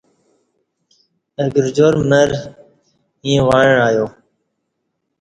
[1.39, 2.29] اہ گرجار مر
[3.27, 4.05] ییں وعݩع ایا